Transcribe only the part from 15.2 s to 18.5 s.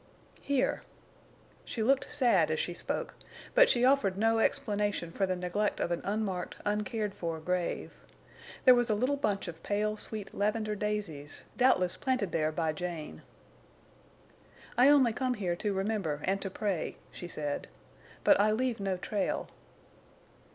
here to remember and to pray," she said. "But